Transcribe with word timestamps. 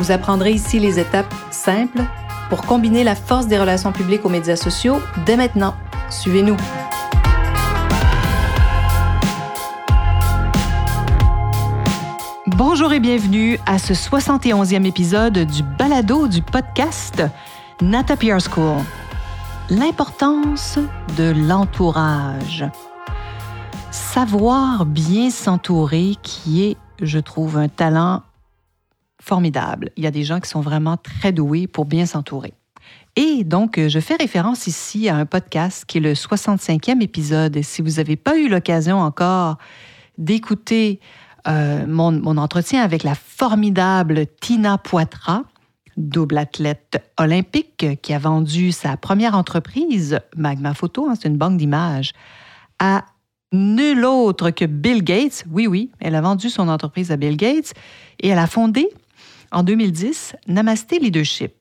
Vous 0.00 0.12
apprendrez 0.12 0.52
ici 0.52 0.80
les 0.80 0.98
étapes 0.98 1.34
simples 1.50 2.00
pour 2.48 2.62
combiner 2.62 3.04
la 3.04 3.14
force 3.14 3.48
des 3.48 3.58
relations 3.58 3.92
publiques 3.92 4.24
aux 4.24 4.30
médias 4.30 4.56
sociaux 4.56 4.98
dès 5.26 5.36
maintenant. 5.36 5.74
Suivez-nous. 6.08 6.56
Bonjour 12.46 12.94
et 12.94 13.00
bienvenue 13.00 13.58
à 13.66 13.78
ce 13.78 13.92
71e 13.92 14.86
épisode 14.86 15.40
du 15.40 15.62
balado 15.62 16.28
du 16.28 16.40
podcast 16.40 17.22
Nata 17.82 18.16
PR 18.16 18.40
School. 18.40 18.82
L'importance 19.68 20.78
de 21.18 21.30
l'entourage. 21.46 22.64
Savoir 23.90 24.86
bien 24.86 25.28
s'entourer 25.28 26.16
qui 26.22 26.64
est, 26.64 26.78
je 27.02 27.18
trouve, 27.18 27.58
un 27.58 27.68
talent 27.68 28.22
formidable. 29.20 29.90
Il 29.96 30.04
y 30.04 30.06
a 30.06 30.10
des 30.10 30.24
gens 30.24 30.40
qui 30.40 30.48
sont 30.48 30.60
vraiment 30.60 30.96
très 30.96 31.32
doués 31.32 31.66
pour 31.66 31.84
bien 31.84 32.06
s'entourer. 32.06 32.54
Et 33.16 33.44
donc, 33.44 33.80
je 33.88 34.00
fais 34.00 34.14
référence 34.14 34.66
ici 34.66 35.08
à 35.08 35.16
un 35.16 35.26
podcast 35.26 35.84
qui 35.84 35.98
est 35.98 36.00
le 36.00 36.14
65e 36.14 37.02
épisode. 37.02 37.56
Et 37.56 37.62
si 37.62 37.82
vous 37.82 37.92
n'avez 37.92 38.16
pas 38.16 38.36
eu 38.38 38.48
l'occasion 38.48 39.00
encore 39.00 39.58
d'écouter 40.16 41.00
euh, 41.48 41.86
mon, 41.86 42.36
entretien 42.36 42.82
avec 42.82 43.02
la 43.02 43.14
formidable 43.14 44.26
Tina 44.40 44.78
Poitras, 44.78 45.42
double 45.96 46.38
athlète 46.38 47.02
olympique 47.18 47.86
qui 48.02 48.14
a 48.14 48.18
vendu 48.18 48.72
sa 48.72 48.96
première 48.96 49.34
entreprise, 49.34 50.20
Magma 50.36 50.74
Photo, 50.74 51.08
hein, 51.08 51.14
c'est 51.20 51.28
une 51.28 51.36
banque 51.36 51.56
d'images, 51.56 52.12
à 52.78 53.04
nul 53.52 54.04
autre 54.04 54.50
que 54.50 54.64
Bill 54.64 55.02
Gates. 55.02 55.44
Oui, 55.50 55.66
oui, 55.66 55.90
elle 55.98 56.14
a 56.14 56.20
vendu 56.20 56.50
son 56.50 56.68
entreprise 56.68 57.10
à 57.10 57.16
Bill 57.16 57.36
Gates 57.36 57.72
et 58.20 58.28
elle 58.28 58.38
a 58.38 58.46
fondé 58.46 58.88
en 59.50 59.62
2010 59.62 60.36
Namaste 60.46 60.92
Leadership. 61.00 61.52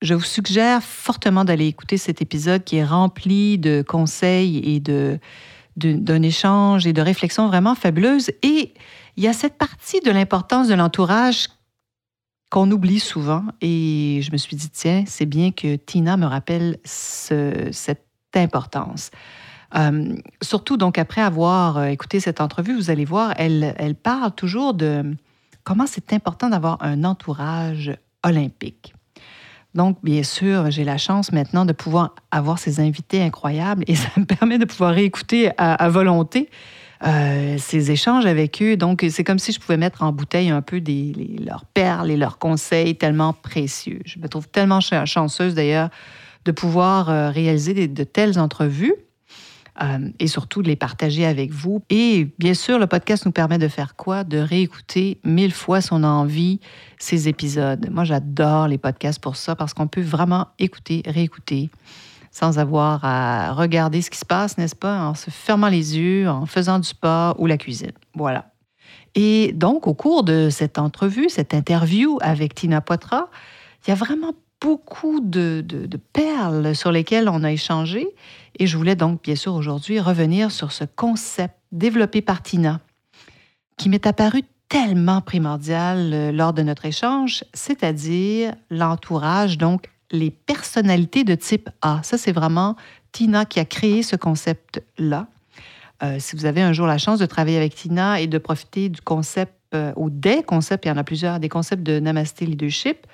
Je 0.00 0.14
vous 0.14 0.24
suggère 0.24 0.82
fortement 0.82 1.44
d'aller 1.44 1.66
écouter 1.66 1.96
cet 1.96 2.22
épisode 2.22 2.62
qui 2.62 2.76
est 2.76 2.84
rempli 2.84 3.58
de 3.58 3.82
conseils 3.82 4.58
et 4.58 4.80
de, 4.80 5.18
d'un 5.76 6.22
échange 6.22 6.86
et 6.86 6.92
de 6.92 7.02
réflexions 7.02 7.48
vraiment 7.48 7.74
fabuleuses. 7.74 8.30
Et 8.42 8.74
il 9.16 9.24
y 9.24 9.28
a 9.28 9.32
cette 9.32 9.58
partie 9.58 10.00
de 10.00 10.10
l'importance 10.10 10.68
de 10.68 10.74
l'entourage 10.74 11.48
qu'on 12.50 12.70
oublie 12.70 13.00
souvent. 13.00 13.44
Et 13.60 14.20
je 14.22 14.30
me 14.30 14.36
suis 14.36 14.56
dit, 14.56 14.70
tiens, 14.70 15.04
c'est 15.06 15.26
bien 15.26 15.50
que 15.50 15.76
Tina 15.76 16.16
me 16.16 16.26
rappelle 16.26 16.78
cette 16.84 18.04
importance. 18.34 19.10
Euh, 19.74 20.16
surtout, 20.40 20.76
donc, 20.76 20.96
après 20.96 21.20
avoir 21.20 21.76
euh, 21.76 21.86
écouté 21.86 22.20
cette 22.20 22.40
entrevue, 22.40 22.74
vous 22.74 22.90
allez 22.90 23.04
voir, 23.04 23.34
elle, 23.36 23.74
elle 23.76 23.94
parle 23.94 24.32
toujours 24.32 24.72
de 24.72 25.14
comment 25.68 25.86
c'est 25.86 26.14
important 26.14 26.48
d'avoir 26.48 26.78
un 26.80 27.04
entourage 27.04 27.92
olympique? 28.24 28.94
Donc, 29.74 29.98
bien 30.02 30.22
sûr, 30.22 30.70
j'ai 30.70 30.82
la 30.82 30.96
chance 30.96 31.30
maintenant 31.30 31.66
de 31.66 31.74
pouvoir 31.74 32.14
avoir 32.30 32.58
ces 32.58 32.80
invités 32.80 33.22
incroyables 33.22 33.84
et 33.86 33.94
ça 33.94 34.08
me 34.16 34.24
permet 34.24 34.56
de 34.56 34.64
pouvoir 34.64 34.94
réécouter 34.94 35.50
à 35.58 35.88
volonté 35.90 36.48
euh, 37.06 37.56
ces 37.58 37.90
échanges 37.90 38.24
avec 38.24 38.62
eux. 38.62 38.78
Donc, 38.78 39.04
c'est 39.10 39.24
comme 39.24 39.38
si 39.38 39.52
je 39.52 39.60
pouvais 39.60 39.76
mettre 39.76 40.02
en 40.02 40.10
bouteille 40.10 40.48
un 40.48 40.62
peu 40.62 40.82
leurs 41.38 41.66
perles 41.66 42.10
et 42.10 42.16
leurs 42.16 42.38
conseils 42.38 42.96
tellement 42.96 43.34
précieux. 43.34 44.00
Je 44.06 44.18
me 44.20 44.26
trouve 44.26 44.48
tellement 44.48 44.80
chanceuse 44.80 45.54
d'ailleurs 45.54 45.90
de 46.46 46.52
pouvoir 46.52 47.10
euh, 47.10 47.28
réaliser 47.28 47.88
de, 47.88 48.04
telles 48.04 48.38
entrevues. 48.38 48.94
Euh, 49.80 50.10
et 50.18 50.26
surtout 50.26 50.62
de 50.62 50.68
les 50.68 50.76
partager 50.76 51.24
avec 51.24 51.52
vous. 51.52 51.82
Et 51.88 52.28
bien 52.38 52.54
sûr, 52.54 52.80
le 52.80 52.88
podcast 52.88 53.24
nous 53.26 53.32
permet 53.32 53.58
de 53.58 53.68
faire 53.68 53.94
quoi? 53.94 54.24
De 54.24 54.38
réécouter 54.38 55.20
mille 55.22 55.52
fois 55.52 55.80
son 55.80 56.02
envie, 56.02 56.58
ces 56.98 57.28
épisodes. 57.28 57.88
Moi, 57.90 58.02
j'adore 58.02 58.66
les 58.66 58.78
podcasts 58.78 59.20
pour 59.20 59.36
ça 59.36 59.54
parce 59.54 59.74
qu'on 59.74 59.86
peut 59.86 60.02
vraiment 60.02 60.48
écouter, 60.58 61.02
réécouter 61.06 61.70
sans 62.30 62.58
avoir 62.58 63.04
à 63.04 63.52
regarder 63.52 64.02
ce 64.02 64.10
qui 64.10 64.18
se 64.18 64.24
passe, 64.24 64.58
n'est-ce 64.58 64.76
pas, 64.76 65.00
en 65.00 65.14
se 65.14 65.30
fermant 65.30 65.68
les 65.68 65.96
yeux, 65.96 66.28
en 66.28 66.46
faisant 66.46 66.78
du 66.78 66.86
sport 66.86 67.38
ou 67.40 67.46
la 67.46 67.56
cuisine. 67.56 67.92
Voilà. 68.14 68.52
Et 69.14 69.52
donc, 69.52 69.86
au 69.86 69.94
cours 69.94 70.24
de 70.24 70.48
cette 70.50 70.78
entrevue, 70.78 71.28
cette 71.28 71.54
interview 71.54 72.18
avec 72.20 72.54
Tina 72.54 72.80
Poitras, 72.80 73.28
il 73.86 73.90
y 73.90 73.92
a 73.92 73.96
vraiment 73.96 74.34
beaucoup 74.60 75.20
de, 75.20 75.64
perles 76.12 76.74
sur 76.74 76.92
lesquelles 76.92 77.28
on 77.28 77.44
a 77.44 77.52
échangé. 77.52 78.08
Et 78.58 78.66
je 78.66 78.76
voulais 78.76 78.96
donc, 78.96 79.22
bien 79.22 79.36
sûr, 79.36 79.54
aujourd'hui 79.54 80.00
revenir 80.00 80.50
sur 80.50 80.72
ce 80.72 80.84
concept 80.84 81.54
développé 81.70 82.22
par 82.22 82.42
Tina, 82.42 82.80
qui 83.76 83.88
m'est 83.88 84.06
apparu 84.06 84.42
tellement 84.68 85.20
primordial 85.20 86.10
euh, 86.12 86.32
lors 86.32 86.52
de 86.52 86.62
notre 86.62 86.84
échange, 86.84 87.44
c'est-à-dire 87.54 88.54
l'entourage, 88.70 89.56
donc 89.56 89.90
les 90.10 90.30
personnalités 90.30 91.24
de 91.24 91.34
type 91.34 91.70
A. 91.82 92.00
Ça, 92.02 92.18
c'est 92.18 92.32
vraiment 92.32 92.76
Tina 93.12 93.44
qui 93.44 93.60
a 93.60 93.64
créé 93.64 94.02
ce 94.02 94.16
concept-là. 94.16 95.26
Euh, 96.02 96.16
si 96.18 96.36
vous 96.36 96.46
avez 96.46 96.62
un 96.62 96.72
jour 96.72 96.86
la 96.86 96.98
chance 96.98 97.18
de 97.18 97.26
travailler 97.26 97.56
avec 97.56 97.74
Tina 97.74 98.20
et 98.20 98.26
de 98.26 98.38
profiter 98.38 98.88
du 98.88 99.00
concept 99.00 99.52
euh, 99.74 99.92
ou 99.96 100.10
des 100.10 100.42
concepts, 100.42 100.84
il 100.84 100.88
y 100.88 100.90
en 100.92 100.96
a 100.96 101.04
plusieurs, 101.04 101.40
des 101.40 101.48
concepts 101.48 101.82
de 101.82 101.98
Namaste 101.98 102.40
Leadership, 102.40 103.06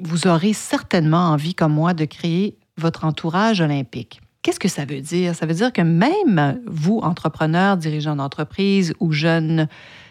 vous 0.00 0.26
aurez 0.26 0.52
certainement 0.52 1.30
envie, 1.30 1.54
comme 1.54 1.74
moi, 1.74 1.94
de 1.94 2.04
créer 2.04 2.58
votre 2.76 3.04
entourage 3.04 3.60
olympique. 3.60 4.20
Qu'est-ce 4.42 4.60
que 4.60 4.68
ça 4.68 4.84
veut 4.84 5.00
dire? 5.00 5.34
Ça 5.34 5.46
veut 5.46 5.54
dire 5.54 5.72
que 5.72 5.80
même 5.80 6.60
vous, 6.66 6.98
entrepreneurs, 6.98 7.76
dirigeants 7.76 8.16
d'entreprise 8.16 8.92
ou 9.00 9.12
jeunes 9.12 9.68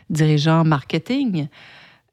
dirigeants 0.10 0.64
marketing, 0.64 1.48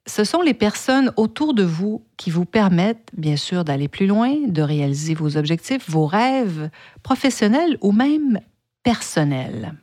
ce 0.07 0.25
sont 0.25 0.43
les 0.43 0.55
personnes 0.55 1.13
autour 1.17 1.55
de 1.55 1.63
vous 1.63 2.05
qui 2.17 2.31
vous 2.31 2.45
permettent, 2.45 3.11
bien 3.17 3.37
sûr, 3.37 3.65
d'aller 3.65 3.89
plus 3.89 4.07
loin, 4.07 4.35
de 4.47 4.63
réaliser 4.63 5.15
vos 5.15 5.37
objectifs, 5.37 5.89
vos 5.89 6.07
rêves 6.07 6.71
professionnels 7.03 7.79
ou 7.81 7.93
même 7.93 8.41
personnels. 8.83 9.75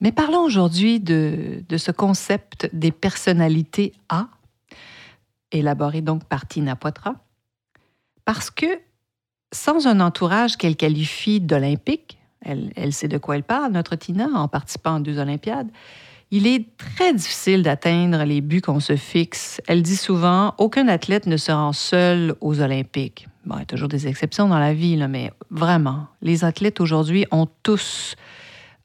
Mais 0.00 0.12
parlons 0.12 0.42
aujourd'hui 0.42 1.00
de, 1.00 1.62
ce 1.76 1.90
concept 1.90 2.68
des 2.72 2.90
personnalités 2.90 3.92
A, 4.08 4.28
élaboré 5.52 6.00
donc 6.00 6.24
par 6.24 6.46
Tina 6.46 6.76
Poitras, 6.76 7.16
parce 8.24 8.50
que 8.50 8.66
sans 9.52 9.86
un 9.86 10.00
entourage 10.00 10.56
qu'elle 10.56 10.76
qualifie 10.76 11.40
d'olympique, 11.40 12.18
elle, 12.40 12.72
elle 12.76 12.92
sait 12.92 13.08
de 13.08 13.18
quoi 13.18 13.36
elle 13.36 13.42
parle, 13.44 13.72
notre 13.72 13.96
Tina, 13.96 14.28
en 14.34 14.48
participant 14.48 14.96
à 14.96 15.00
deux 15.00 15.18
Olympiades, 15.18 15.68
il 16.34 16.46
est 16.46 16.76
très 16.78 17.12
difficile 17.12 17.62
d'atteindre 17.62 18.24
les 18.24 18.40
buts 18.40 18.62
qu'on 18.62 18.80
se 18.80 18.96
fixe. 18.96 19.60
Elle 19.66 19.82
dit 19.82 19.96
souvent 19.96 20.54
aucun 20.56 20.88
athlète 20.88 21.26
ne 21.26 21.36
se 21.36 21.52
rend 21.52 21.74
seul 21.74 22.34
aux 22.40 22.60
Olympiques. 22.62 23.28
Bon, 23.44 23.56
il 23.56 23.58
y 23.58 23.62
a 23.62 23.66
toujours 23.66 23.88
des 23.88 24.08
exceptions 24.08 24.48
dans 24.48 24.58
la 24.58 24.72
vie, 24.72 24.96
mais 25.08 25.30
vraiment, 25.50 26.06
les 26.22 26.44
athlètes 26.44 26.80
aujourd'hui 26.80 27.26
ont 27.32 27.48
tous 27.62 28.16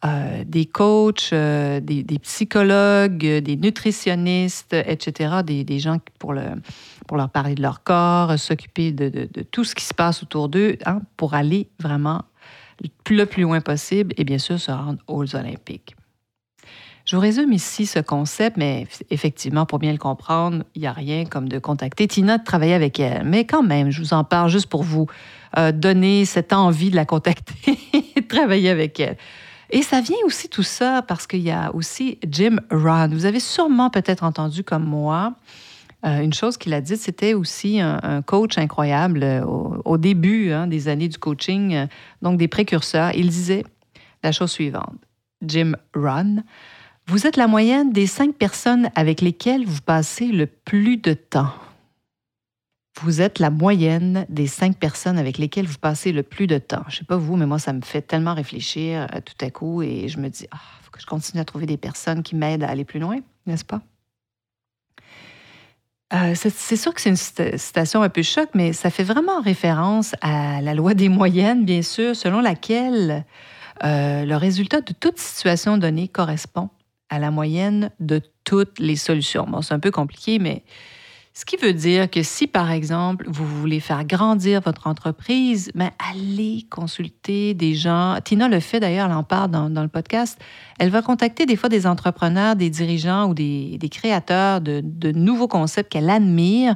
euh, 0.06 0.44
des 0.46 0.66
coachs, 0.66 1.30
euh, 1.34 1.80
des, 1.80 2.20
psychologues, 2.20 3.18
des 3.18 3.58
nutritionnistes, 3.58 4.74
etc., 4.74 5.38
des, 5.44 5.80
gens 5.80 5.98
pour, 6.20 6.34
le, 6.34 6.44
pour 7.08 7.18
leur 7.18 7.30
parler 7.30 7.56
de 7.56 7.62
leur 7.62 7.84
corps, 7.84 8.38
s'occuper 8.38 8.92
de, 8.92 9.28
tout 9.52 9.64
ce 9.64 9.74
qui 9.74 9.86
se 9.86 9.94
passe 9.94 10.22
autour 10.22 10.50
d'eux 10.50 10.78
hein, 10.86 11.02
pour 11.18 11.34
aller 11.34 11.68
vraiment 11.80 12.24
le 13.10 13.26
plus 13.26 13.42
loin 13.42 13.60
possible 13.60 14.14
et 14.18 14.24
bien 14.24 14.38
sûr 14.38 14.60
se 14.60 14.72
rendre 14.72 15.00
aux 15.08 15.36
Olympiques. 15.36 15.96
Je 17.08 17.16
vous 17.16 17.22
résume 17.22 17.54
ici 17.54 17.86
ce 17.86 18.00
concept, 18.00 18.58
mais 18.58 18.86
effectivement, 19.10 19.66
pour 19.66 19.80
bien 19.80 19.94
le 19.94 19.98
comprendre, 19.98 20.66
il 20.76 20.82
n'y 20.82 20.88
a 20.88 20.92
rien 20.92 21.24
comme 21.24 21.48
de 21.48 21.58
contacter 21.58 22.06
Tina, 22.06 22.38
de 22.38 22.44
travailler 22.44 22.74
avec 22.74 23.00
elle. 23.00 23.24
Mais 23.24 23.46
quand 23.46 23.64
même, 23.64 23.92
je 23.92 24.02
vous 24.02 24.14
en 24.14 24.26
parle 24.26 24.50
juste 24.50 24.68
pour 24.68 24.84
vous 24.84 25.08
euh, 25.58 25.72
donner 25.72 26.26
cette 26.26 26.52
envie 26.52 26.92
de 26.92 26.98
la 26.98 27.06
contacter 27.06 27.80
de 28.16 28.28
travailler 28.28 28.70
avec 28.70 29.00
elle. 29.00 29.16
Et 29.70 29.82
ça 29.82 30.02
vient 30.02 30.18
aussi 30.26 30.50
tout 30.50 30.64
ça 30.64 31.02
parce 31.02 31.28
qu'il 31.28 31.42
y 31.42 31.52
a 31.52 31.74
aussi 31.74 32.20
Jim 32.28 32.58
Rohn. 32.72 33.14
Vous 33.14 33.26
avez 33.26 33.40
sûrement 33.40 33.90
peut-être 33.90 34.24
entendu 34.24 34.64
comme 34.64 34.86
moi 34.86 35.34
euh, 36.06 36.22
une 36.22 36.34
chose 36.34 36.58
qu'il 36.58 36.74
a 36.76 36.82
dite, 36.82 36.98
c'était 36.98 37.34
aussi 37.34 37.80
un, 37.80 38.22
coach 38.22 38.60
incroyable 38.60 39.24
euh, 39.24 39.44
au, 39.44 39.98
début 39.98 40.52
hein, 40.52 40.68
des 40.68 40.90
années 40.90 41.08
du 41.08 41.18
coaching, 41.18 41.88
donc 42.22 42.38
des 42.38 42.48
précurseurs. 42.48 43.12
Il 43.16 43.30
disait 43.30 43.64
la 44.24 44.32
chose 44.32 44.52
suivante. 44.52 44.96
Jim 45.42 45.74
Rohn, 45.96 46.44
vous 47.08 47.26
êtes 47.26 47.36
la 47.36 47.48
moyenne 47.48 47.92
des 47.92 48.06
cinq 48.06 48.36
personnes 48.36 48.90
avec 48.96 49.22
lesquelles 49.22 49.66
vous 49.66 49.82
passez 49.82 50.28
le 50.28 50.46
plus 50.46 50.98
de 50.98 51.14
temps. 51.14 51.50
Vous 53.02 53.22
êtes 53.22 53.40
la 53.40 53.50
moyenne 53.50 54.26
des 54.30 54.48
cinq 54.48 54.78
personnes 54.78 55.18
avec 55.18 55.38
lesquelles 55.38 55.68
vous 55.68 55.78
passez 55.78 56.12
le 56.12 56.24
plus 56.24 56.48
de 56.48 56.58
temps. 56.58 56.84
Je 56.90 56.98
sais 56.98 57.06
pas 57.06 57.18
vous, 57.18 57.36
mais 57.36 57.46
moi, 57.46 57.60
ça 57.60 57.74
me 57.74 57.82
fait 57.82 58.02
tellement 58.02 58.34
réfléchir 58.34 59.08
euh, 59.14 59.20
tout 59.24 59.46
à 59.46 59.50
coup 59.50 59.82
et 59.82 60.08
je 60.08 60.20
me 60.20 60.30
dis, 60.30 60.44
il 60.44 60.50
ah, 60.52 60.60
faut 60.82 60.92
que 60.92 61.02
je 61.02 61.06
continue 61.06 61.42
à 61.42 61.46
trouver 61.46 61.66
des 61.66 61.78
personnes 61.78 62.24
qui 62.24 62.36
m'aident 62.36 62.64
à 62.64 62.70
aller 62.70 62.86
plus 62.86 63.00
loin, 63.00 63.20
n'est-ce 63.46 63.66
pas? 63.66 63.82
Euh, 66.14 66.36
c'est 66.36 66.78
sûr 66.78 66.94
que 66.94 67.02
c'est 67.02 67.10
une 67.10 67.58
citation 67.58 68.02
un 68.02 68.08
peu 68.08 68.24
choc, 68.24 68.50
mais 68.54 68.72
ça 68.72 68.90
fait 68.90 69.04
vraiment 69.04 69.42
référence 69.42 70.16
à 70.22 70.62
la 70.62 70.74
loi 70.74 70.94
des 70.94 71.10
moyennes, 71.10 71.66
bien 71.66 71.82
sûr, 71.82 72.16
selon 72.16 72.40
laquelle 72.40 73.26
euh, 73.84 74.24
le 74.24 74.36
résultat 74.38 74.80
de 74.80 74.94
toute 74.94 75.20
situation 75.20 75.78
donnée 75.78 76.08
correspond 76.08 76.70
à 77.10 77.20
la 77.20 77.30
moyenne 77.30 77.92
de 78.00 78.22
toutes 78.46 78.80
les 78.80 78.96
solutions. 78.96 79.46
Bon, 79.48 79.62
c'est 79.62 79.74
un 79.74 79.80
peu 79.80 79.92
compliqué, 79.92 80.40
mais 80.40 80.64
ce 81.38 81.46
qui 81.46 81.56
veut 81.56 81.74
dire 81.74 82.10
que 82.10 82.24
si, 82.24 82.48
par 82.48 82.72
exemple, 82.72 83.28
vous 83.30 83.46
voulez 83.46 83.80
faire 83.80 84.06
grandir 84.06 84.60
votre 84.60 84.88
entreprise, 84.88 85.70
ben, 85.76 85.92
allez 86.12 86.66
consulter 86.72 87.54
des 87.54 87.76
gens. 87.76 88.18
Tina 88.24 88.48
le 88.48 88.60
fait 88.60 88.80
d'ailleurs, 88.80 89.06
elle 89.06 89.16
en 89.16 89.22
parle 89.22 89.52
dans, 89.52 89.70
le 89.84 89.88
podcast. 89.88 90.40
Elle 90.80 90.90
va 90.90 91.04
contacter 91.04 91.46
des 91.46 91.56
fois 91.56 91.70
des 91.70 91.86
entrepreneurs, 91.86 92.56
des 92.56 92.72
dirigeants 92.72 93.30
ou 93.30 93.36
des, 93.36 93.78
créateurs 93.92 94.62
de, 94.62 95.12
nouveaux 95.12 95.48
concepts 95.48 95.92
qu'elle 95.92 96.10
admire. 96.10 96.74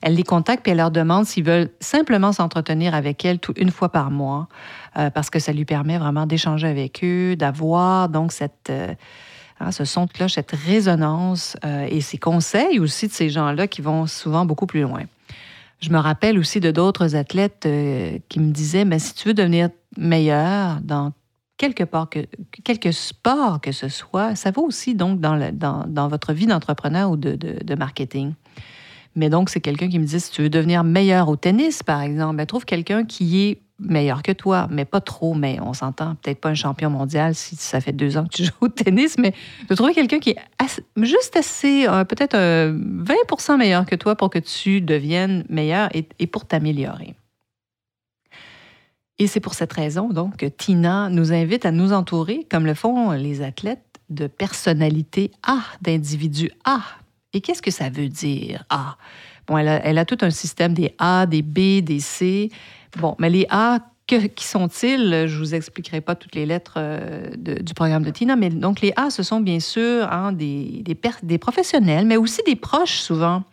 Elle 0.00 0.14
les 0.14 0.22
contacte 0.22 0.66
et 0.68 0.70
elle 0.70 0.78
leur 0.78 0.90
demande 0.90 1.26
s'ils 1.26 1.44
veulent 1.44 1.68
simplement 1.78 2.32
s'entretenir 2.32 2.94
avec 2.94 3.26
elle 3.26 3.38
une 3.58 3.70
fois 3.70 3.90
par 3.90 4.10
mois, 4.10 4.48
euh, 4.96 5.10
parce 5.10 5.28
que 5.28 5.38
ça 5.38 5.52
lui 5.52 5.66
permet 5.66 5.98
vraiment 5.98 6.24
d'échanger 6.24 6.66
avec 6.68 7.04
eux, 7.04 7.36
d'avoir 7.36 8.08
donc 8.08 8.32
cette... 8.32 8.70
Euh, 8.70 8.94
Hein, 9.60 9.72
ce 9.72 9.84
son 9.84 10.06
de 10.06 10.12
cloche, 10.12 10.34
cette 10.34 10.52
résonance 10.52 11.56
euh, 11.64 11.86
et 11.90 12.00
ces 12.00 12.18
conseils 12.18 12.78
aussi 12.78 13.08
de 13.08 13.12
ces 13.12 13.28
gens-là 13.28 13.66
qui 13.66 13.82
vont 13.82 14.06
souvent 14.06 14.44
beaucoup 14.44 14.66
plus 14.66 14.82
loin. 14.82 15.02
Je 15.80 15.90
me 15.90 15.98
rappelle 15.98 16.38
aussi 16.38 16.60
de 16.60 16.70
d'autres 16.70 17.16
athlètes 17.16 17.64
euh, 17.66 18.18
qui 18.28 18.40
me 18.40 18.50
disaient, 18.50 18.84
mais 18.84 18.98
si 18.98 19.14
tu 19.14 19.28
veux 19.28 19.34
devenir 19.34 19.70
meilleur 19.96 20.80
dans 20.82 21.12
quelque 21.56 21.82
part 21.82 22.08
que, 22.08 22.20
quelque 22.62 22.92
sport 22.92 23.60
que 23.60 23.72
ce 23.72 23.88
soit, 23.88 24.36
ça 24.36 24.52
vaut 24.52 24.64
aussi 24.64 24.94
donc 24.94 25.20
dans, 25.20 26.08
votre 26.08 26.32
vie 26.32 26.46
d'entrepreneur 26.46 27.10
ou 27.10 27.16
de, 27.16 27.74
marketing. 27.74 28.34
Mais 29.16 29.28
donc, 29.30 29.50
c'est 29.50 29.60
quelqu'un 29.60 29.88
qui 29.88 29.98
me 29.98 30.04
dit, 30.04 30.20
si 30.20 30.30
tu 30.30 30.42
veux 30.42 30.50
devenir 30.50 30.84
meilleur 30.84 31.28
au 31.28 31.34
tennis, 31.34 31.82
par 31.82 32.02
exemple, 32.02 32.36
ben, 32.36 32.46
trouve 32.46 32.64
quelqu'un 32.64 33.04
qui 33.04 33.40
est 33.40 33.62
meilleur 33.78 34.22
que 34.22 34.32
toi, 34.32 34.66
mais 34.70 34.84
pas 34.84 35.00
trop, 35.00 35.34
mais 35.34 35.58
on 35.60 35.72
s'entend, 35.72 36.16
peut-être 36.16 36.40
pas 36.40 36.50
un 36.50 36.54
champion 36.54 36.90
mondial 36.90 37.34
si 37.34 37.56
ça 37.56 37.80
fait 37.80 37.92
deux 37.92 38.16
ans 38.16 38.24
que 38.24 38.36
tu 38.36 38.44
joues 38.46 38.52
au 38.60 38.68
tennis, 38.68 39.16
mais 39.18 39.32
de 39.68 39.74
trouver 39.74 39.94
quelqu'un 39.94 40.18
qui 40.18 40.30
est 40.30 40.82
juste 40.96 41.36
assez, 41.36 41.86
euh, 41.86 42.04
peut-être 42.04 42.36
20% 42.36 42.38
euh, 42.38 43.56
meilleur 43.56 43.86
que 43.86 43.94
toi 43.94 44.16
pour 44.16 44.30
que 44.30 44.38
tu 44.38 44.80
deviennes 44.80 45.44
meilleur 45.48 45.88
et, 45.94 46.08
et 46.18 46.26
pour 46.26 46.44
t'améliorer. 46.44 47.14
Et 49.20 49.26
c'est 49.26 49.40
pour 49.40 49.54
cette 49.54 49.72
raison, 49.72 50.08
donc, 50.08 50.36
que 50.36 50.46
Tina 50.46 51.08
nous 51.08 51.32
invite 51.32 51.66
à 51.66 51.72
nous 51.72 51.92
entourer, 51.92 52.46
comme 52.48 52.66
le 52.66 52.74
font 52.74 53.10
les 53.12 53.42
athlètes, 53.42 53.82
de 54.10 54.26
personnalités 54.26 55.32
A, 55.42 55.58
d'individus 55.82 56.50
A. 56.64 56.80
Et 57.32 57.40
qu'est-ce 57.40 57.62
que 57.62 57.70
ça 57.70 57.90
veut 57.90 58.08
dire 58.08 58.64
A? 58.70 58.96
Elle 59.56 59.98
a, 59.98 60.04
tout 60.04 60.18
un 60.20 60.30
système 60.30 60.74
des 60.74 60.94
A, 60.98 61.26
des 61.26 61.42
B, 61.42 61.80
des 61.82 62.00
C. 62.00 62.50
Bon, 62.98 63.14
mais 63.18 63.30
les 63.30 63.46
A, 63.48 63.80
qui 64.06 64.44
sont-ils? 64.44 65.26
Je 65.26 65.38
vous 65.38 65.54
expliquerai 65.54 66.00
pas 66.00 66.14
toutes 66.14 66.34
les 66.34 66.46
lettres 66.46 66.74
euh, 66.76 67.30
du 67.36 67.74
programme 67.74 68.02
de 68.02 68.10
Tina, 68.10 68.36
mais 68.36 68.50
donc 68.50 68.80
les 68.80 68.92
A, 68.96 69.10
ce 69.10 69.22
sont 69.22 69.40
bien 69.40 69.60
sûr 69.60 70.10
hein, 70.10 70.32
des, 70.32 71.38
professionnels, 71.40 72.06
mais 72.06 72.16
aussi 72.16 72.40
des 72.46 72.56
proches 72.56 72.98
souvent. 72.98 73.44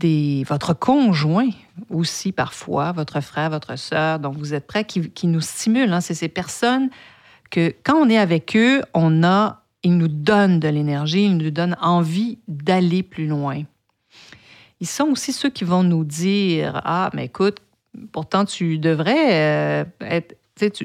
Votre 0.00 0.74
conjoint 0.74 1.48
aussi 1.90 2.32
parfois, 2.32 2.92
votre 2.92 3.20
frère, 3.20 3.50
votre 3.50 3.76
sœur, 3.76 4.20
donc 4.20 4.36
vous 4.36 4.54
êtes 4.54 4.66
prêts, 4.66 4.84
qui, 4.84 5.10
qui 5.10 5.26
nous 5.26 5.40
stimulent. 5.40 5.92
Hein. 5.92 6.00
C'est 6.00 6.14
ces 6.14 6.28
personnes 6.28 6.88
que 7.50 7.74
quand 7.82 7.96
on 7.96 8.08
est 8.08 8.18
avec 8.18 8.56
eux, 8.56 8.82
on 8.94 9.24
a, 9.24 9.64
ils 9.82 9.96
nous 9.96 10.08
donnent 10.08 10.60
de 10.60 10.68
l'énergie, 10.68 11.24
ils 11.24 11.36
nous 11.36 11.50
donnent 11.50 11.76
envie 11.80 12.38
d'aller 12.46 13.02
plus 13.02 13.26
loin. 13.26 13.62
Ils 14.80 14.86
sont 14.86 15.08
aussi 15.08 15.32
ceux 15.32 15.50
qui 15.50 15.64
vont 15.64 15.82
nous 15.82 16.04
dire, 16.04 16.80
ah, 16.84 17.10
mais 17.14 17.26
écoute, 17.26 17.58
pourtant, 18.12 18.44
tu 18.44 18.78
devrais 18.78 19.82
euh, 19.82 19.84
être. 20.00 20.36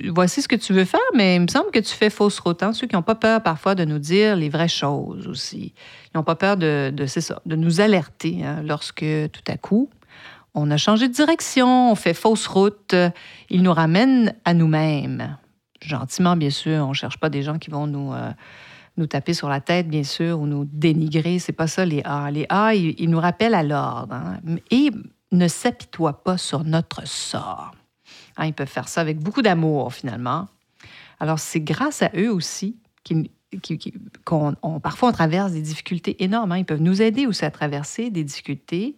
voici 0.08 0.42
ce 0.42 0.48
que 0.48 0.56
tu 0.56 0.74
veux 0.74 0.86
faire, 0.86 1.00
mais 1.14 1.36
il 1.36 1.42
me 1.42 1.48
semble 1.48 1.72
que 1.72 1.80
tu 1.80 1.94
fais 1.94 2.10
fausse 2.10 2.40
route. 2.40 2.64
Hein. 2.64 2.74
Ceux 2.74 2.88
qui 2.88 2.96
n'ont 2.96 3.04
pas 3.04 3.16
peur 3.16 3.42
parfois 3.42 3.76
de 3.76 3.86
nous 3.86 4.00
dire 4.00 4.36
les 4.36 4.50
vraies 4.50 4.68
choses 4.68 5.28
aussi. 5.28 5.74
Ils 6.14 6.18
n'ont 6.18 6.24
pas 6.24 6.36
peur 6.36 6.58
de, 6.58 6.94
nous 7.46 7.82
alerter 7.82 8.44
hein, 8.44 8.64
lorsque 8.64 9.06
tout 9.32 9.52
à 9.52 9.58
coup, 9.58 9.90
on 10.56 10.70
a 10.70 10.78
changé 10.78 11.08
de 11.08 11.14
direction, 11.14 11.92
on 11.92 11.96
fait 11.96 12.14
fausse 12.14 12.48
route. 12.48 12.96
Ils 13.50 13.64
nous 13.64 13.74
ramènent 13.74 14.36
à 14.46 14.54
nous-mêmes. 14.54 15.38
Gentiment, 15.82 16.36
bien 16.36 16.52
sûr. 16.52 16.86
On 16.86 16.90
ne 16.90 16.94
cherche 16.94 17.18
pas 17.18 17.30
des 17.30 17.44
gens 17.44 17.58
qui 17.58 17.70
vont 17.70 17.88
nous. 17.88 18.14
Euh, 18.14 18.32
nous 18.98 19.08
taper 19.08 19.34
sur 19.34 19.50
la 19.50 19.60
tête, 19.60 19.88
bien 19.88 20.04
sûr, 20.04 20.40
ou 20.40 20.46
nous 20.46 20.66
dénigrer. 20.66 21.40
C'est 21.40 21.54
pas 21.54 21.68
ça, 21.68 21.86
les 21.86 22.02
A. 22.06 22.30
Les 22.32 22.46
A, 22.50 22.76
ils, 22.76 23.10
nous 23.10 23.20
rappellent 23.20 23.56
à 23.56 23.64
l'ordre. 23.64 24.14
Hein. 24.14 24.40
Et 24.72 24.92
ne 25.32 25.48
s'apitoie 25.48 26.24
pas 26.24 26.38
sur 26.38 26.64
notre 26.64 27.08
sort. 27.08 27.74
Hein, 28.38 28.46
ils 28.46 28.54
peuvent 28.54 28.68
faire 28.68 28.88
ça 28.88 29.02
avec 29.02 29.20
beaucoup 29.20 29.42
d'amour, 29.42 29.94
finalement. 29.94 30.48
Alors, 31.20 31.40
c'est 31.40 31.62
grâce 31.62 32.02
à 32.02 32.12
eux 32.16 32.32
aussi 32.32 32.76
qu'on 34.26 34.56
parfois 34.82 35.10
on 35.10 35.12
traverse 35.12 35.52
des 35.52 35.62
difficultés 35.62 36.24
énormes. 36.24 36.52
Hein. 36.52 36.60
Ils 36.60 36.66
peuvent 36.66 36.82
nous 36.82 37.02
aider 37.02 37.28
aussi 37.28 37.46
à 37.46 37.52
traverser 37.52 38.10
des 38.10 38.24
difficultés. 38.24 38.96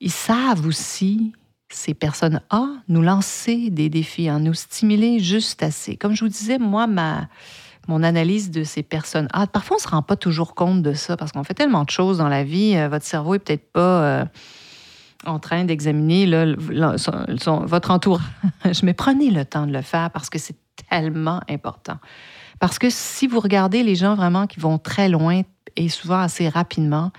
Ils 0.00 0.10
savent 0.10 0.66
aussi, 0.66 1.32
ces 1.68 1.94
personnes 1.94 2.40
A, 2.50 2.66
nous 2.88 3.02
lancer 3.02 3.70
des 3.70 3.88
défis, 3.88 4.28
hein, 4.28 4.40
nous 4.40 4.54
stimuler 4.54 5.20
juste 5.20 5.62
assez. 5.62 5.96
Comme 5.96 6.14
je 6.14 6.24
vous 6.24 6.30
disais, 6.30 6.58
moi, 6.58 6.86
ma, 6.86 7.28
mon 7.90 8.04
analyse 8.04 8.50
de 8.50 8.62
ces 8.62 8.82
personnes 8.82 9.28
A, 9.32 9.46
parfois 9.46 9.76
on 9.76 9.80
ne 9.80 9.82
se 9.82 9.88
rend 9.88 10.02
pas 10.02 10.16
toujours 10.16 10.54
compte 10.54 10.80
de 10.82 10.94
ça 10.94 11.16
parce 11.16 11.32
qu'on 11.32 11.42
fait 11.42 11.54
tellement 11.54 11.84
de 11.84 11.90
choses 11.90 12.18
dans 12.18 12.28
la 12.28 12.44
vie. 12.44 12.76
Euh, 12.76 12.88
votre 12.88 13.04
cerveau 13.04 13.34
est 13.34 13.38
peut-être 13.40 13.70
pas... 13.72 14.02
Euh, 14.02 14.24
en 15.26 15.38
train 15.38 15.64
d'examiner 15.64 16.24
votre 16.24 17.90
entourage. 17.90 18.22
Mais 18.82 18.94
prenez 18.94 19.30
le 19.30 19.44
temps 19.44 19.66
de 19.66 19.72
le 19.74 19.82
faire 19.82 20.10
parce 20.10 20.30
que 20.30 20.38
c'est 20.38 20.56
tellement 20.88 21.42
important. 21.46 21.98
Parce 22.58 22.78
que 22.78 22.88
si 22.88 23.26
vous 23.26 23.38
regardez 23.38 23.82
les 23.82 23.96
gens 23.96 24.14
vraiment 24.14 24.46
qui 24.46 24.60
vont 24.60 24.78
très 24.78 25.10
loin 25.10 25.42
et 25.76 25.90
souvent 25.90 26.20
assez 26.20 26.48
rapidement, 26.48 27.10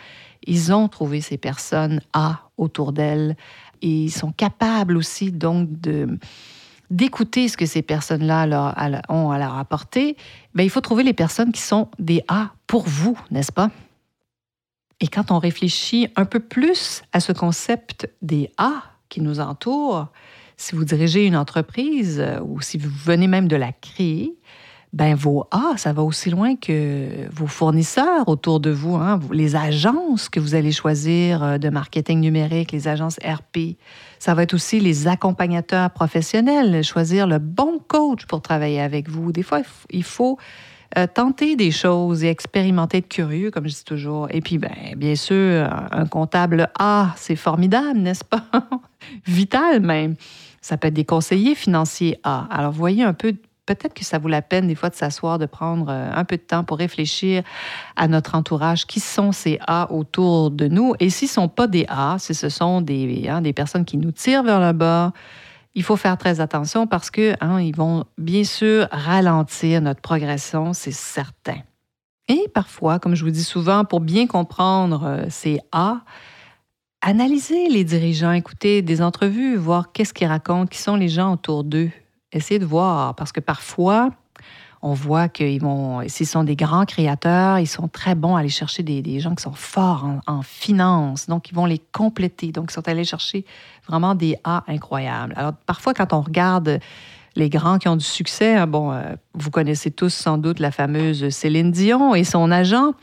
ils 0.47 0.73
ont 0.73 0.87
trouvé 0.87 1.21
ces 1.21 1.37
personnes 1.37 2.01
A 2.13 2.39
autour 2.57 2.91
d'elles 2.91 3.35
et 3.83 4.05
ils 4.05 4.11
sont 4.11 4.31
capables 4.31 4.97
aussi 4.97 5.31
donc 5.31 5.79
de 5.79 6.17
d'écouter 6.91 7.47
ce 7.47 7.57
que 7.57 7.65
ces 7.65 7.81
personnes-là 7.81 9.03
ont 9.09 9.31
à 9.31 9.39
leur 9.39 9.57
apporter. 9.57 10.15
Bien, 10.53 10.63
il 10.63 10.69
faut 10.69 10.81
trouver 10.81 11.03
les 11.03 11.13
personnes 11.13 11.51
qui 11.51 11.61
sont 11.61 11.89
des 11.97 12.21
A 12.27 12.51
pour 12.67 12.83
vous, 12.83 13.17
n'est-ce 13.31 13.51
pas? 13.51 13.71
Et 14.99 15.07
quand 15.07 15.31
on 15.31 15.39
réfléchit 15.39 16.09
un 16.15 16.25
peu 16.25 16.39
plus 16.39 17.01
à 17.11 17.19
ce 17.19 17.31
concept 17.31 18.07
des 18.21 18.51
A 18.57 18.83
qui 19.09 19.21
nous 19.21 19.39
entourent, 19.39 20.09
si 20.57 20.75
vous 20.75 20.85
dirigez 20.85 21.25
une 21.25 21.35
entreprise 21.35 22.19
euh, 22.19 22.39
ou 22.41 22.61
si 22.61 22.77
vous 22.77 22.89
venez 22.89 23.25
même 23.25 23.47
de 23.47 23.55
la 23.55 23.71
créer, 23.71 24.37
ben 24.93 25.15
vos 25.15 25.47
A, 25.51 25.77
ça 25.77 25.93
va 25.93 26.03
aussi 26.03 26.29
loin 26.29 26.55
que 26.57 27.29
vos 27.31 27.47
fournisseurs 27.47 28.27
autour 28.27 28.59
de 28.59 28.71
vous, 28.71 28.95
hein, 28.95 29.21
les 29.31 29.55
agences 29.55 30.27
que 30.27 30.39
vous 30.39 30.53
allez 30.53 30.73
choisir 30.73 31.43
euh, 31.43 31.57
de 31.57 31.69
marketing 31.69 32.19
numérique, 32.19 32.73
les 32.73 32.89
agences 32.89 33.17
RP. 33.23 33.77
Ça 34.19 34.33
va 34.33 34.43
être 34.43 34.53
aussi 34.53 34.81
les 34.81 35.07
accompagnateurs 35.07 35.91
professionnels, 35.91 36.83
choisir 36.83 37.25
le 37.25 37.39
bon 37.39 37.79
coach 37.79 38.25
pour 38.25 38.41
travailler 38.41 38.81
avec 38.81 39.07
vous. 39.07 39.31
Des 39.31 39.43
fois, 39.43 39.61
il 39.91 40.03
faut 40.03 40.37
euh, 40.97 41.07
tenter 41.07 41.55
des 41.55 41.71
choses 41.71 42.25
et 42.25 42.27
expérimenter, 42.27 42.97
être 42.97 43.07
curieux, 43.07 43.49
comme 43.49 43.69
je 43.69 43.75
dis 43.75 43.85
toujours. 43.85 44.27
Et 44.29 44.41
puis, 44.41 44.57
ben, 44.57 44.75
bien 44.97 45.15
sûr, 45.15 45.69
un 45.91 46.05
comptable 46.05 46.69
A, 46.77 47.13
c'est 47.15 47.37
formidable, 47.37 47.99
n'est-ce 47.99 48.25
pas? 48.25 48.43
Vital 49.25 49.79
même. 49.79 50.15
Ça 50.59 50.77
peut 50.77 50.89
être 50.89 50.93
des 50.93 51.05
conseillers 51.05 51.55
financiers 51.55 52.19
A. 52.23 52.45
Alors, 52.51 52.73
voyez 52.73 53.03
un 53.03 53.13
peu, 53.13 53.33
peut-être 53.65 53.93
que 53.93 54.03
ça 54.03 54.19
vaut 54.19 54.27
la 54.27 54.41
peine 54.41 54.67
des 54.67 54.75
fois 54.75 54.89
de 54.89 54.95
s'asseoir, 54.95 55.39
de 55.39 55.45
prendre 55.45 55.87
euh, 55.89 56.11
un 56.13 56.23
peu 56.23 56.37
de 56.37 56.41
temps 56.41 56.63
pour 56.63 56.77
réfléchir 56.77 57.43
à 57.95 58.07
notre 58.07 58.35
entourage. 58.35 58.85
Qui 58.85 58.99
sont 58.99 59.31
ces 59.31 59.59
A 59.67 59.91
autour 59.91 60.51
de 60.51 60.67
nous? 60.67 60.93
Et 60.99 61.09
s'ils 61.09 61.27
ne 61.27 61.33
sont 61.33 61.47
pas 61.47 61.67
des 61.67 61.85
A, 61.87 62.17
si 62.19 62.33
ce 62.33 62.49
sont 62.49 62.81
des, 62.81 63.27
hein, 63.27 63.41
des 63.41 63.53
personnes 63.53 63.85
qui 63.85 63.97
nous 63.97 64.11
tirent 64.11 64.43
vers 64.43 64.59
le 64.59 64.73
bas, 64.73 65.13
il 65.73 65.83
faut 65.83 65.95
faire 65.95 66.17
très 66.17 66.41
attention 66.41 66.85
parce 66.85 67.09
que 67.09 67.33
hein, 67.39 67.61
ils 67.61 67.75
vont 67.75 68.05
bien 68.17 68.43
sûr 68.43 68.87
ralentir 68.91 69.81
notre 69.81 70.01
progression, 70.01 70.73
c'est 70.73 70.91
certain. 70.91 71.59
Et 72.27 72.47
parfois, 72.53 72.99
comme 72.99 73.15
je 73.15 73.23
vous 73.23 73.31
dis 73.31 73.43
souvent, 73.43 73.85
pour 73.85 73.99
bien 73.99 74.27
comprendre 74.27 75.03
euh, 75.05 75.25
ces 75.29 75.59
A, 75.71 76.01
analysez 77.01 77.69
les 77.69 77.83
dirigeants, 77.83 78.31
écoutez 78.31 78.81
des 78.81 79.01
entrevues, 79.01 79.55
voir 79.55 79.91
qu'est-ce 79.91 80.13
qu'ils 80.13 80.27
racontent, 80.27 80.67
qui 80.67 80.77
sont 80.77 80.95
les 80.95 81.09
gens 81.09 81.33
autour 81.33 81.63
d'eux. 81.63 81.89
Essayez 82.31 82.59
de 82.59 82.65
voir, 82.65 83.15
parce 83.15 83.31
que 83.31 83.39
parfois, 83.39 84.11
On 84.83 84.93
voit 84.93 85.29
qu'ils 85.29 85.61
vont, 85.61 86.01
s'ils 86.07 86.25
sont 86.25 86.43
des 86.43 86.55
grands 86.55 86.85
créateurs, 86.85 87.59
ils 87.59 87.67
sont 87.67 87.87
très 87.87 88.15
bons 88.15 88.35
à 88.35 88.39
aller 88.39 88.49
chercher 88.49 88.81
des, 88.81 89.19
gens 89.19 89.35
qui 89.35 89.43
sont 89.43 89.53
forts 89.53 90.07
en, 90.25 90.41
finance. 90.41 91.27
Donc, 91.27 91.51
ils 91.51 91.55
vont 91.55 91.67
les 91.67 91.79
compléter. 91.91 92.51
Donc, 92.51 92.71
ils 92.71 92.73
sont 92.73 92.87
allés 92.87 93.03
chercher 93.03 93.45
vraiment 93.87 94.15
des 94.15 94.37
A 94.43 94.63
incroyables. 94.67 95.35
Alors, 95.37 95.53
parfois, 95.67 95.93
quand 95.93 96.13
on 96.13 96.21
regarde 96.21 96.79
les 97.35 97.49
grands 97.49 97.77
qui 97.77 97.89
ont 97.89 97.95
du 97.95 98.05
succès, 98.05 98.55
hein, 98.55 98.65
bon, 98.65 98.91
euh, 98.91 99.13
vous 99.35 99.51
connaissez 99.51 99.91
tous 99.91 100.13
sans 100.13 100.39
doute 100.39 100.59
la 100.59 100.71
fameuse 100.71 101.29
Céline 101.29 101.71
Dion 101.71 102.15
et 102.15 102.23
son 102.23 102.49
agent. 102.49 102.93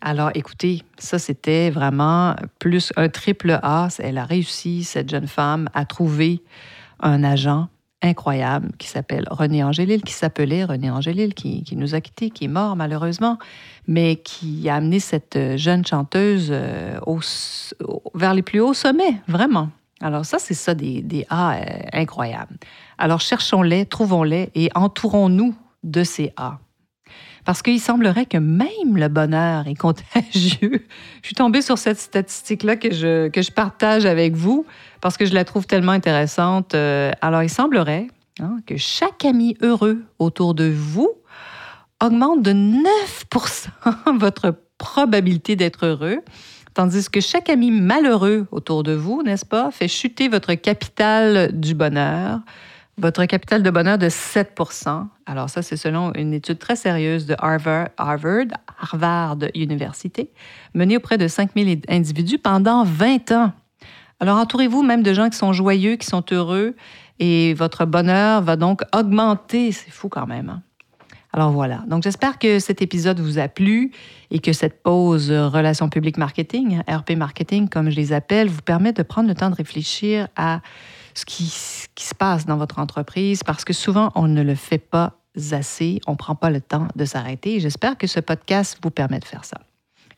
Alors, 0.00 0.30
écoutez, 0.34 0.82
ça, 0.98 1.20
c'était 1.20 1.70
vraiment 1.70 2.34
plus 2.58 2.92
un 2.96 3.08
triple 3.08 3.60
A. 3.62 3.86
Elle 4.00 4.18
a 4.18 4.24
réussi, 4.24 4.82
cette 4.82 5.08
jeune 5.08 5.28
femme, 5.28 5.68
à 5.74 5.84
trouver 5.84 6.42
un 6.98 7.22
agent 7.22 7.68
incroyable 8.02 8.70
qui 8.78 8.88
s'appelle 8.88 9.26
René 9.30 9.62
Angélil, 9.62 10.02
qui 10.02 10.12
s'appelait 10.12 10.64
René 10.64 10.90
Angélil, 10.90 11.34
qui, 11.34 11.64
nous 11.76 11.94
a 11.94 12.00
quittés, 12.00 12.30
qui 12.30 12.46
est 12.46 12.48
mort 12.48 12.76
malheureusement, 12.76 13.38
mais 13.86 14.16
qui 14.16 14.68
a 14.68 14.76
amené 14.76 15.00
cette 15.00 15.38
jeune 15.56 15.84
chanteuse 15.84 16.48
euh, 16.50 16.98
vers 18.14 18.34
les 18.34 18.42
plus 18.42 18.60
hauts 18.60 18.74
sommets, 18.74 19.20
vraiment. 19.28 19.68
Alors 20.00 20.24
ça, 20.24 20.38
c'est 20.38 20.54
ça 20.54 20.74
des, 20.74 21.02
des 21.02 21.26
A 21.28 21.56
euh, 21.56 21.64
incroyables. 21.92 22.56
Alors 22.96 23.20
cherchons-les, 23.20 23.86
trouvons-les 23.86 24.50
et 24.54 24.70
entourons-nous 24.74 25.54
de 25.84 26.04
ces 26.04 26.32
A. 26.36 26.58
Parce 27.50 27.62
qu'il 27.62 27.80
semblerait 27.80 28.26
que 28.26 28.36
même 28.36 28.94
le 28.94 29.08
bonheur 29.08 29.66
est 29.66 29.74
contagieux. 29.74 30.86
je 31.20 31.26
suis 31.26 31.34
tombée 31.34 31.62
sur 31.62 31.78
cette 31.78 31.98
statistique-là 31.98 32.76
que 32.76 32.94
je, 32.94 33.26
que 33.26 33.42
je 33.42 33.50
partage 33.50 34.06
avec 34.06 34.36
vous 34.36 34.66
parce 35.00 35.16
que 35.16 35.26
je 35.26 35.34
la 35.34 35.44
trouve 35.44 35.66
tellement 35.66 35.90
intéressante. 35.90 36.76
Euh, 36.76 37.10
alors, 37.20 37.42
il 37.42 37.48
semblerait 37.48 38.06
hein, 38.38 38.58
que 38.66 38.76
chaque 38.76 39.24
ami 39.24 39.56
heureux 39.62 40.00
autour 40.20 40.54
de 40.54 40.70
vous 40.72 41.10
augmente 42.00 42.40
de 42.40 42.52
9 42.52 43.24
votre 44.20 44.54
probabilité 44.78 45.56
d'être 45.56 45.86
heureux, 45.86 46.18
tandis 46.74 47.10
que 47.10 47.20
chaque 47.20 47.50
ami 47.50 47.72
malheureux 47.72 48.46
autour 48.52 48.84
de 48.84 48.92
vous, 48.92 49.24
n'est-ce 49.24 49.44
pas, 49.44 49.72
fait 49.72 49.88
chuter 49.88 50.28
votre 50.28 50.54
capital 50.54 51.50
du 51.58 51.74
bonheur 51.74 52.38
votre 53.00 53.24
capital 53.24 53.62
de 53.62 53.70
bonheur 53.70 53.98
de 53.98 54.08
7 54.08 54.58
Alors 55.26 55.48
ça, 55.48 55.62
c'est 55.62 55.76
selon 55.76 56.12
une 56.14 56.34
étude 56.34 56.58
très 56.58 56.76
sérieuse 56.76 57.26
de 57.26 57.34
Harvard, 57.38 57.88
Harvard, 57.96 58.46
Harvard 58.80 59.38
menée 60.74 60.96
auprès 60.96 61.18
de 61.18 61.26
5000 61.26 61.82
individus 61.88 62.38
pendant 62.38 62.84
20 62.84 63.32
ans. 63.32 63.52
Alors 64.20 64.36
entourez-vous 64.38 64.82
même 64.82 65.02
de 65.02 65.14
gens 65.14 65.30
qui 65.30 65.38
sont 65.38 65.52
joyeux, 65.52 65.96
qui 65.96 66.06
sont 66.06 66.24
heureux, 66.30 66.76
et 67.18 67.54
votre 67.54 67.86
bonheur 67.86 68.42
va 68.42 68.56
donc 68.56 68.82
augmenter. 68.94 69.72
C'est 69.72 69.90
fou 69.90 70.08
quand 70.08 70.26
même. 70.26 70.50
Hein. 70.50 70.62
Alors 71.32 71.52
voilà. 71.52 71.84
Donc 71.86 72.02
j'espère 72.02 72.38
que 72.38 72.58
cet 72.58 72.82
épisode 72.82 73.18
vous 73.20 73.38
a 73.38 73.48
plu 73.48 73.92
et 74.30 74.40
que 74.40 74.52
cette 74.52 74.82
pause 74.82 75.30
relations 75.30 75.88
publiques 75.88 76.18
marketing, 76.18 76.82
RP 76.88 77.12
marketing 77.16 77.68
comme 77.68 77.88
je 77.88 77.96
les 77.96 78.12
appelle, 78.12 78.48
vous 78.48 78.62
permet 78.62 78.92
de 78.92 79.02
prendre 79.02 79.28
le 79.28 79.34
temps 79.34 79.48
de 79.48 79.54
réfléchir 79.54 80.28
à 80.36 80.60
ce 81.20 81.26
qui, 81.26 81.44
se 81.46 82.14
passe 82.14 82.46
dans 82.46 82.56
votre 82.56 82.78
entreprise 82.78 83.42
parce 83.42 83.64
que 83.64 83.72
souvent, 83.72 84.10
on 84.14 84.26
ne 84.26 84.42
le 84.42 84.54
fait 84.54 84.78
pas 84.78 85.12
assez, 85.52 86.00
on 86.06 86.12
ne 86.12 86.16
prend 86.16 86.34
pas 86.34 86.50
le 86.50 86.60
temps 86.60 86.88
de 86.96 87.04
s'arrêter. 87.04 87.60
J'espère 87.60 87.96
que 87.96 88.06
ce 88.06 88.20
podcast 88.20 88.78
vous 88.82 88.90
permet 88.90 89.18
de 89.18 89.24
faire 89.24 89.44
ça. 89.44 89.58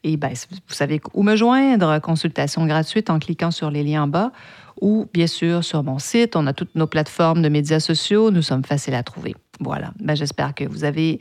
Et 0.04 0.16
bien, 0.16 0.30
vous 0.50 0.75
savez 0.75 1.00
où 1.14 1.23
me 1.23 1.37
joindre, 1.37 2.00
consultation 2.00 2.66
gratuite 2.66 3.11
en 3.11 3.18
cliquant 3.18 3.50
sur 3.50 3.71
les 3.71 3.85
liens 3.85 4.04
en 4.04 4.09
bas 4.09 4.32
ou 4.80 5.06
bien 5.12 5.26
sûr 5.26 5.62
sur 5.62 5.82
mon 5.85 5.99
site. 5.99 6.35
On 6.35 6.47
a 6.47 6.52
toutes 6.52 6.75
nos 6.75 6.87
plateformes 6.87 7.42
de 7.42 7.49
médias 7.49 7.78
sociaux. 7.78 8.30
Nous 8.30 8.42
sommes 8.42 8.64
faciles 8.64 8.94
à 8.94 9.02
trouver. 9.02 9.35
Voilà. 9.61 9.92
Ben, 10.00 10.16
J'espère 10.16 10.54
que 10.54 10.64
vous 10.64 10.85
avez 10.85 11.21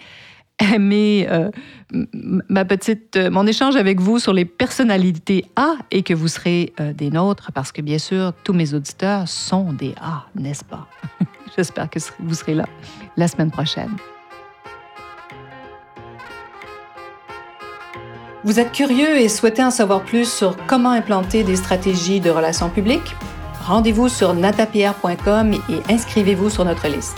aimé 0.62 1.28
euh, 1.30 1.50
ma 2.50 2.66
petite, 2.66 3.16
euh, 3.16 3.30
mon 3.30 3.46
échange 3.48 3.76
avec 3.76 4.00
vous 4.00 4.20
sur 4.20 4.34
les 4.34 4.46
personnalités 4.46 5.46
A 5.56 5.76
et 5.92 6.04
que 6.04 6.14
vous 6.14 6.28
serez 6.28 6.74
euh, 6.80 6.94
des 6.94 7.10
nôtres 7.10 7.52
parce 7.52 7.72
que 7.72 7.82
bien 7.82 7.98
sûr, 7.98 8.34
tous 8.44 8.54
mes 8.54 8.74
auditeurs 8.74 9.28
sont 9.28 9.74
des 9.74 9.94
A, 10.02 10.26
n'est-ce 10.36 10.64
pas? 10.64 10.88
J'espère 11.58 11.90
que 11.90 12.00
vous 12.20 12.34
serez 12.34 12.54
là 12.54 12.66
la 13.18 13.28
semaine 13.28 13.52
prochaine. 13.52 13.92
Vous 18.44 18.60
êtes 18.60 18.72
curieux 18.72 19.20
et 19.20 19.30
souhaitez 19.30 19.64
en 19.64 19.70
savoir 19.70 20.02
plus 20.02 20.32
sur 20.32 20.58
comment 20.66 20.92
implanter 20.92 21.44
des 21.44 21.56
stratégies 21.56 22.20
de 22.20 22.32
relations 22.32 22.70
publiques? 22.70 23.16
Rendez-vous 23.64 24.10
sur 24.10 24.34
natapierre.com 24.34 25.54
et 25.54 25.94
inscrivez-vous 25.94 26.50
sur 26.50 26.66
notre 26.66 26.88
liste 26.88 27.18